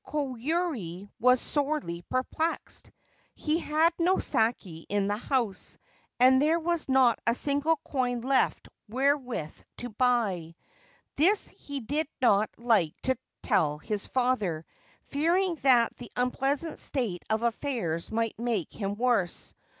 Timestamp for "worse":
18.95-19.53